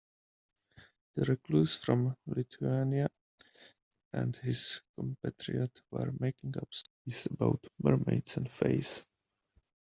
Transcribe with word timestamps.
The 1.13 1.25
recluse 1.25 1.75
from 1.75 2.15
Lithuania 2.25 3.07
and 4.13 4.35
his 4.37 4.81
compatriot 4.97 5.79
were 5.91 6.11
making 6.19 6.57
up 6.57 6.69
stories 6.73 7.27
about 7.27 7.67
mermaids 7.83 8.35
and 8.35 8.49
fays. 8.49 9.05